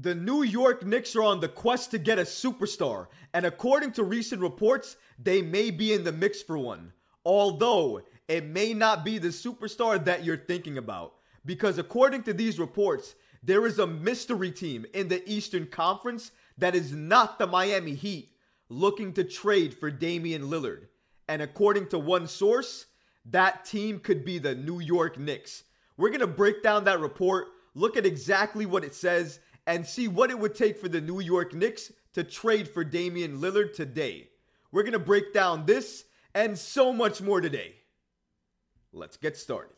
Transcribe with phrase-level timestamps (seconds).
[0.00, 4.02] The New York Knicks are on the quest to get a superstar, and according to
[4.02, 6.94] recent reports, they may be in the mix for one.
[7.26, 11.16] Although it may not be the superstar that you're thinking about.
[11.44, 16.74] Because according to these reports, there is a mystery team in the Eastern Conference that
[16.74, 18.32] is not the Miami Heat
[18.70, 20.86] looking to trade for Damian Lillard.
[21.28, 22.86] And according to one source,
[23.26, 25.64] that team could be the New York Knicks.
[25.98, 29.40] We're going to break down that report, look at exactly what it says,
[29.70, 33.38] and see what it would take for the New York Knicks to trade for Damian
[33.38, 34.28] Lillard today.
[34.72, 37.76] We're going to break down this and so much more today.
[38.92, 39.76] Let's get started.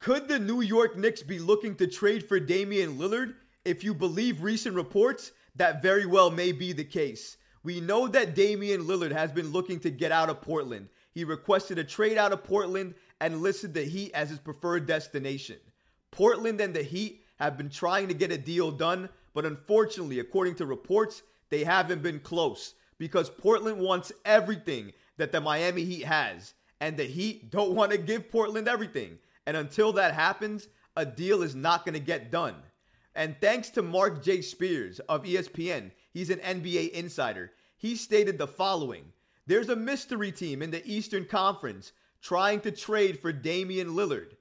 [0.00, 3.34] Could the New York Knicks be looking to trade for Damian Lillard?
[3.64, 7.36] If you believe recent reports, that very well may be the case.
[7.62, 10.88] We know that Damian Lillard has been looking to get out of Portland.
[11.12, 15.58] He requested a trade out of Portland and listed the Heat as his preferred destination.
[16.10, 20.54] Portland and the Heat have been trying to get a deal done, but unfortunately, according
[20.56, 26.54] to reports, they haven't been close because Portland wants everything that the Miami Heat has,
[26.80, 29.18] and the Heat don't want to give Portland everything.
[29.46, 32.56] And until that happens, a deal is not going to get done.
[33.14, 34.42] And thanks to Marc J.
[34.42, 37.52] Spears of ESPN, he's an NBA insider.
[37.76, 39.04] He stated the following
[39.46, 44.32] There's a mystery team in the Eastern Conference trying to trade for Damian Lillard.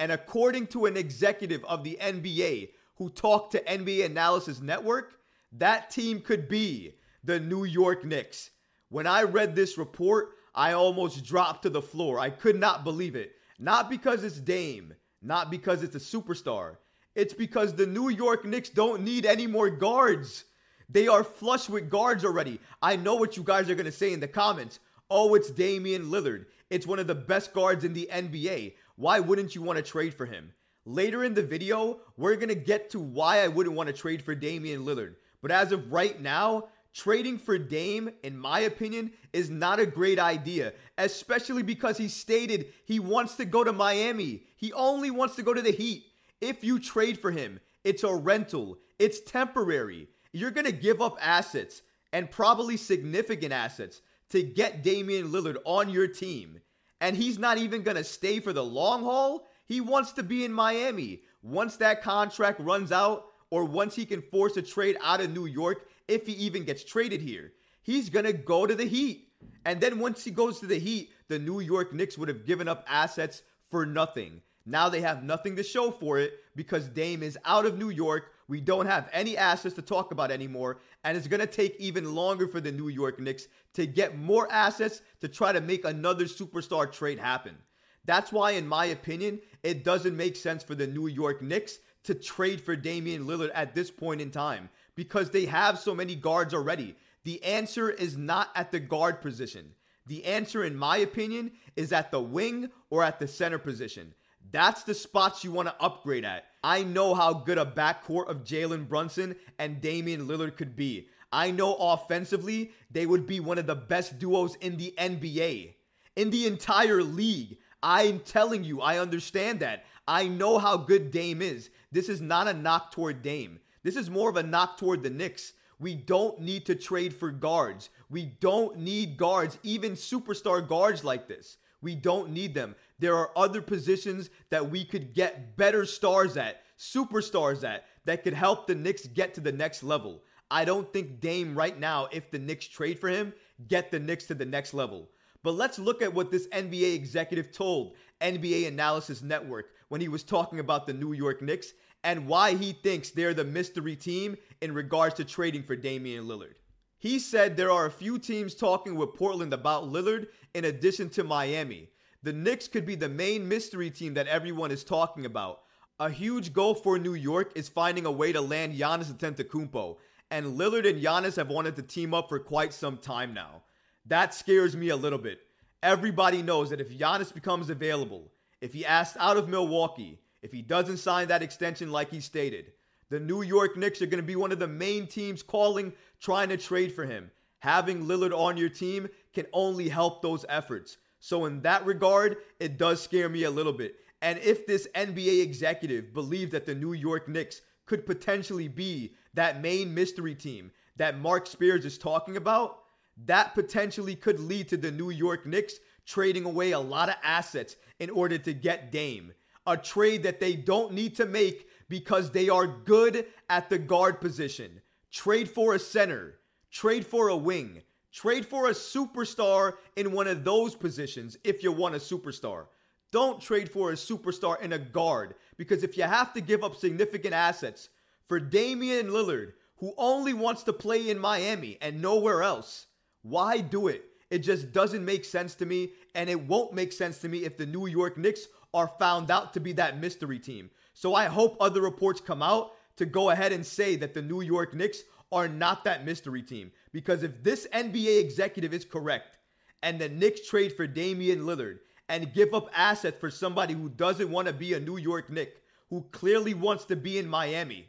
[0.00, 5.20] And according to an executive of the NBA who talked to NBA Analysis Network,
[5.52, 8.48] that team could be the New York Knicks.
[8.88, 12.18] When I read this report, I almost dropped to the floor.
[12.18, 13.32] I could not believe it.
[13.58, 16.76] Not because it's Dame, not because it's a superstar.
[17.14, 20.44] It's because the New York Knicks don't need any more guards.
[20.88, 22.58] They are flush with guards already.
[22.80, 24.80] I know what you guys are going to say in the comments.
[25.10, 26.46] Oh, it's Damian Lillard.
[26.70, 28.74] It's one of the best guards in the NBA.
[29.00, 30.52] Why wouldn't you want to trade for him?
[30.84, 34.20] Later in the video, we're going to get to why I wouldn't want to trade
[34.20, 35.14] for Damian Lillard.
[35.40, 40.18] But as of right now, trading for Dame, in my opinion, is not a great
[40.18, 44.42] idea, especially because he stated he wants to go to Miami.
[44.56, 46.04] He only wants to go to the Heat.
[46.42, 50.08] If you trade for him, it's a rental, it's temporary.
[50.34, 51.80] You're going to give up assets
[52.12, 56.60] and probably significant assets to get Damian Lillard on your team.
[57.00, 59.46] And he's not even going to stay for the long haul.
[59.66, 61.22] He wants to be in Miami.
[61.42, 65.46] Once that contract runs out, or once he can force a trade out of New
[65.46, 67.52] York, if he even gets traded here,
[67.82, 69.28] he's going to go to the Heat.
[69.64, 72.68] And then once he goes to the Heat, the New York Knicks would have given
[72.68, 74.42] up assets for nothing.
[74.66, 78.32] Now they have nothing to show for it because Dame is out of New York.
[78.48, 80.78] We don't have any assets to talk about anymore.
[81.04, 84.50] And it's going to take even longer for the New York Knicks to get more
[84.50, 87.56] assets to try to make another superstar trade happen.
[88.04, 92.14] That's why, in my opinion, it doesn't make sense for the New York Knicks to
[92.14, 96.54] trade for Damian Lillard at this point in time because they have so many guards
[96.54, 96.96] already.
[97.24, 99.74] The answer is not at the guard position.
[100.06, 104.14] The answer, in my opinion, is at the wing or at the center position.
[104.52, 106.44] That's the spots you want to upgrade at.
[106.62, 111.08] I know how good a backcourt of Jalen Brunson and Damian Lillard could be.
[111.32, 115.74] I know offensively, they would be one of the best duos in the NBA,
[116.16, 117.58] in the entire league.
[117.82, 119.84] I'm telling you, I understand that.
[120.08, 121.70] I know how good Dame is.
[121.92, 123.60] This is not a knock toward Dame.
[123.84, 125.52] This is more of a knock toward the Knicks.
[125.78, 127.88] We don't need to trade for guards.
[128.10, 131.56] We don't need guards, even superstar guards like this.
[131.82, 132.74] We don't need them.
[132.98, 138.34] There are other positions that we could get better stars at, superstars at, that could
[138.34, 140.22] help the Knicks get to the next level.
[140.50, 143.32] I don't think Dame right now, if the Knicks trade for him,
[143.68, 145.08] get the Knicks to the next level.
[145.42, 150.22] But let's look at what this NBA executive told NBA Analysis Network when he was
[150.22, 151.72] talking about the New York Knicks
[152.04, 156.54] and why he thinks they're the mystery team in regards to trading for Damian Lillard.
[156.98, 161.24] He said there are a few teams talking with Portland about Lillard in addition to
[161.24, 161.90] Miami.
[162.22, 165.62] The Knicks could be the main mystery team that everyone is talking about.
[165.98, 169.96] A huge goal for New York is finding a way to land Giannis Antetokounmpo,
[170.30, 173.62] and Lillard and Giannis have wanted to team up for quite some time now.
[174.06, 175.40] That scares me a little bit.
[175.82, 178.30] Everybody knows that if Giannis becomes available,
[178.60, 182.72] if he asks out of Milwaukee, if he doesn't sign that extension like he stated,
[183.08, 186.48] the New York Knicks are going to be one of the main teams calling, trying
[186.50, 187.30] to trade for him.
[187.58, 190.98] Having Lillard on your team can only help those efforts.
[191.18, 193.96] So, in that regard, it does scare me a little bit.
[194.22, 199.62] And if this NBA executive believes that the New York Knicks could potentially be that
[199.62, 202.80] main mystery team that Marc Spears is talking about,
[203.26, 205.74] that potentially could lead to the New York Knicks
[206.06, 209.32] trading away a lot of assets in order to get Dame.
[209.66, 214.20] A trade that they don't need to make because they are good at the guard
[214.20, 214.80] position.
[215.10, 216.38] Trade for a center,
[216.70, 217.82] trade for a wing,
[218.12, 222.66] trade for a superstar in one of those positions if you want a superstar.
[223.12, 226.76] Don't trade for a superstar in a guard because if you have to give up
[226.76, 227.88] significant assets
[228.26, 232.86] for Damian Lillard, who only wants to play in Miami and nowhere else,
[233.22, 234.04] why do it?
[234.30, 237.56] It just doesn't make sense to me, and it won't make sense to me if
[237.56, 240.70] the New York Knicks are found out to be that mystery team.
[240.92, 244.40] So I hope other reports come out to go ahead and say that the New
[244.40, 246.72] York Knicks are not that mystery team.
[246.92, 249.38] Because if this NBA executive is correct
[249.82, 251.78] and the Knicks trade for Damian Lillard
[252.08, 255.62] and give up assets for somebody who doesn't want to be a New York Knick,
[255.88, 257.86] who clearly wants to be in Miami,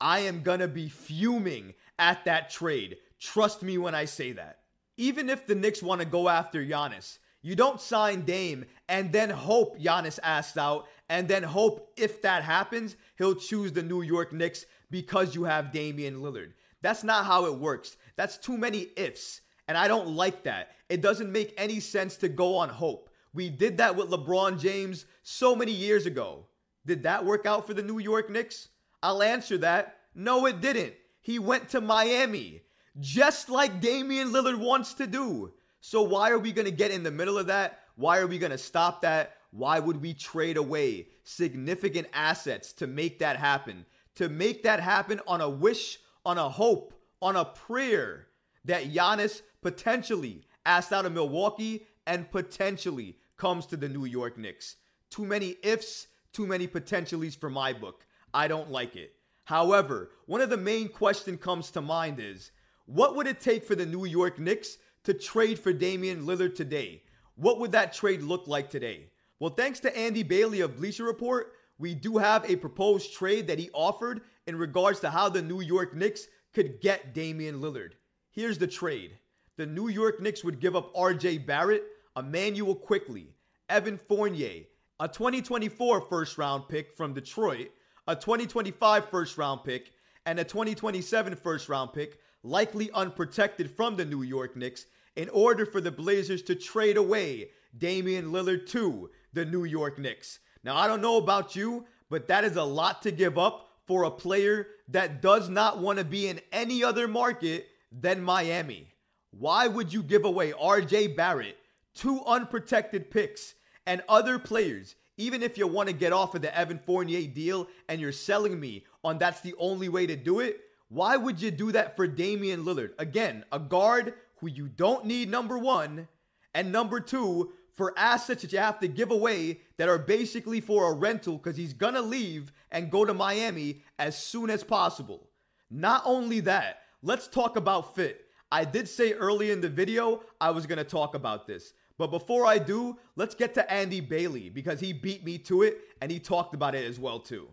[0.00, 2.96] I am going to be fuming at that trade.
[3.20, 4.58] Trust me when I say that.
[4.96, 9.30] Even if the Knicks want to go after Giannis, you don't sign Dame and then
[9.30, 14.32] hope Giannis asks out and then hope if that happens, he'll choose the New York
[14.32, 16.52] Knicks because you have Damian Lillard.
[16.82, 17.96] That's not how it works.
[18.14, 19.40] That's too many ifs.
[19.66, 20.72] And I don't like that.
[20.88, 23.08] It doesn't make any sense to go on hope.
[23.32, 26.46] We did that with LeBron James so many years ago.
[26.84, 28.68] Did that work out for the New York Knicks?
[29.02, 29.96] I'll answer that.
[30.14, 30.94] No, it didn't.
[31.22, 32.62] He went to Miami,
[33.00, 35.52] just like Damian Lillard wants to do.
[35.80, 37.78] So why are we going to get in the middle of that?
[37.96, 39.36] Why are we going to stop that?
[39.52, 43.86] Why would we trade away significant assets to make that happen?
[44.16, 48.26] To make that happen on a wish, on a hope, on a prayer
[48.64, 54.76] that Giannis potentially asked out of Milwaukee and potentially comes to the New York Knicks.
[55.10, 58.06] Too many ifs, too many potentiallys for my book.
[58.34, 59.14] I don't like it.
[59.44, 62.52] However, one of the main question comes to mind is
[62.86, 67.02] what would it take for the New York Knicks to trade for Damian Lillard today,
[67.34, 69.10] what would that trade look like today?
[69.40, 73.58] Well, thanks to Andy Bailey of Bleacher Report, we do have a proposed trade that
[73.58, 77.92] he offered in regards to how the New York Knicks could get Damian Lillard.
[78.30, 79.18] Here's the trade.
[79.56, 81.84] The New York Knicks would give up RJ Barrett,
[82.16, 83.34] Immanuel Quickley,
[83.68, 84.64] Evan Fournier,
[85.00, 87.70] a 2024 first round pick from Detroit,
[88.06, 89.92] a 2025 first round pick,
[90.26, 94.86] and a 2027 first round pick likely unprotected from the New York Knicks,
[95.16, 100.38] in order for the Blazers to trade away Damian Lillard to the New York Knicks.
[100.64, 104.04] Now, I don't know about you, but that is a lot to give up for
[104.04, 108.88] a player that does not want to be in any other market than Miami.
[109.30, 111.56] Why would you give away RJ Barrett,
[111.94, 113.54] two unprotected picks,
[113.86, 117.66] and other players, even if you want to get off of the Evan Fournier deal
[117.88, 120.60] and you're selling me on that's the only way to do it?
[120.88, 122.90] Why would you do that for Damian Lillard?
[122.98, 126.06] Again, a guard who you don't need, number one,
[126.54, 130.90] and number two, for assets that you have to give away that are basically for
[130.90, 135.28] a rental because he's going to leave and go to Miami as soon as possible.
[135.70, 138.26] Not only that, let's talk about fit.
[138.50, 141.72] I did say early in the video I was going to talk about this.
[141.96, 145.78] But before I do, let's get to Andy Bailey because he beat me to it
[146.00, 147.48] and he talked about it as well too.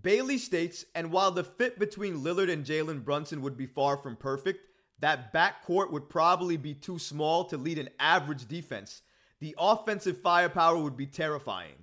[0.00, 4.16] Bailey states, and while the fit between Lillard and Jalen Brunson would be far from
[4.16, 4.66] perfect,
[5.00, 9.02] that backcourt would probably be too small to lead an average defense.
[9.42, 11.74] The offensive firepower would be terrifying.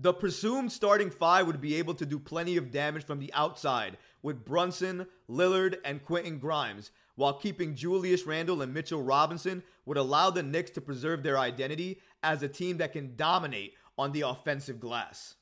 [0.00, 3.98] The presumed starting five would be able to do plenty of damage from the outside
[4.20, 10.30] with Brunson, Lillard, and Quentin Grimes, while keeping Julius Randle and Mitchell Robinson would allow
[10.30, 14.80] the Knicks to preserve their identity as a team that can dominate on the offensive
[14.80, 15.36] glass.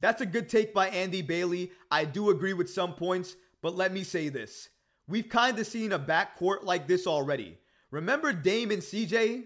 [0.00, 1.70] That's a good take by Andy Bailey.
[1.92, 4.68] I do agree with some points, but let me say this.
[5.06, 7.58] We've kind of seen a backcourt like this already.
[7.92, 9.44] Remember Dame and CJ?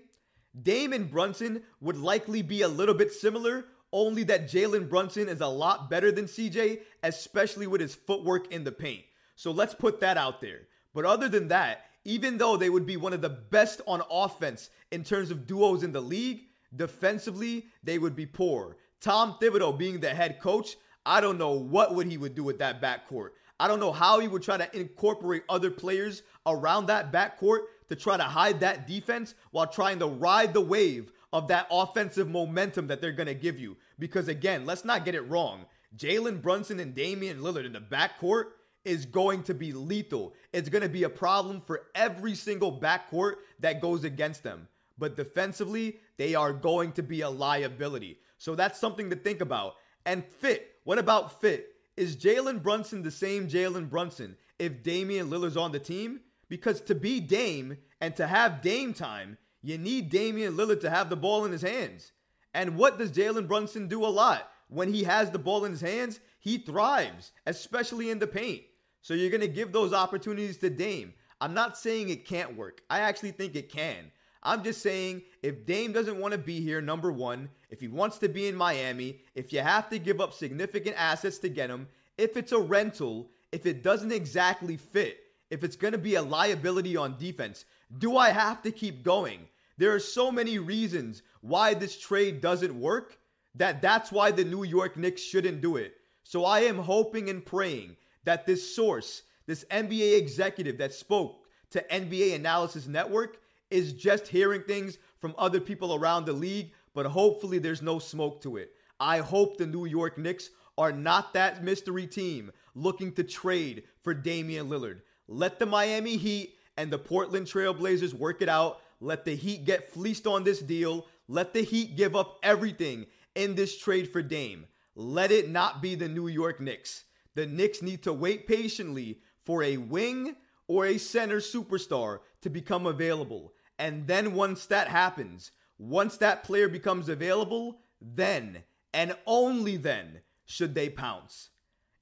[0.62, 5.40] Dame and Brunson would likely be a little bit similar, only that Jalen Brunson is
[5.40, 9.04] a lot better than CJ, especially with his footwork in the paint.
[9.36, 10.62] So let's put that out there.
[10.94, 14.70] But other than that, even though they would be one of the best on offense
[14.90, 16.42] in terms of duos in the league,
[16.74, 18.76] defensively, they would be poor.
[19.00, 20.76] Tom Thibodeau being the head coach,
[21.06, 23.30] I don't know what would he would do with that backcourt.
[23.60, 27.96] I don't know how he would try to incorporate other players around that backcourt to
[27.96, 32.86] try to hide that defense while trying to ride the wave of that offensive momentum
[32.86, 33.76] that they're going to give you.
[33.98, 35.66] Because again, let's not get it wrong.
[35.96, 38.44] Jalen Brunson and Damian Lillard in the backcourt
[38.84, 40.34] is going to be lethal.
[40.52, 44.68] It's going to be a problem for every single backcourt that goes against them.
[44.98, 48.18] But defensively, they are going to be a liability.
[48.38, 49.74] So that's something to think about.
[50.06, 50.76] And fit.
[50.84, 51.74] What about fit?
[51.96, 56.20] Is Jalen Brunson the same Jalen Brunson if Damian Lillard's on the team?
[56.48, 61.10] Because to be Dame and to have Dame time, you need Damian Lillard to have
[61.10, 62.12] the ball in his hands.
[62.54, 64.50] And what does Jalen Brunson do a lot?
[64.68, 68.62] when he has the ball in his hands, he thrives, especially in the paint.
[69.02, 71.14] So you're going to give those opportunities to Dame.
[71.40, 72.82] I'm not saying it can't work.
[72.90, 74.10] I actually think it can.
[74.42, 78.18] I'm just saying if Dame doesn't want to be here, number one, if he wants
[78.18, 81.88] to be in Miami, if you have to give up significant assets to get him,
[82.16, 85.18] if it's a rental, if it doesn't exactly fit,
[85.50, 87.64] if it's going to be a liability on defense,
[87.96, 89.48] do I have to keep going?
[89.78, 93.18] There are so many reasons why this trade doesn't work
[93.54, 95.94] that that's why the New York Knicks shouldn't do it.
[96.22, 101.84] So I am hoping and praying that this source, this NBA executive that spoke to
[101.90, 103.38] NBA Analysis Network,
[103.70, 108.42] is just hearing things from other people around the league, but hopefully there's no smoke
[108.42, 108.72] to it.
[109.00, 114.14] I hope the New York Knicks are not that mystery team looking to trade for
[114.14, 115.00] Damian Lillard.
[115.28, 118.80] Let the Miami Heat and the Portland Trailblazers work it out.
[119.00, 121.06] Let the Heat get fleeced on this deal.
[121.28, 124.66] Let the Heat give up everything in this trade for Dame.
[124.96, 127.04] Let it not be the New York Knicks.
[127.34, 130.34] The Knicks need to wait patiently for a wing
[130.66, 133.52] or a center superstar to become available.
[133.78, 140.74] And then once that happens, once that player becomes available, then and only then should
[140.74, 141.50] they pounce.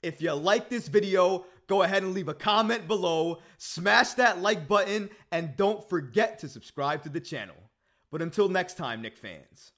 [0.03, 4.69] If you like this video, go ahead and leave a comment below, smash that like
[4.69, 7.57] button, and don't forget to subscribe to the channel.
[8.11, 9.73] But until next time, Knick fans,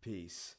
[0.00, 0.54] peace.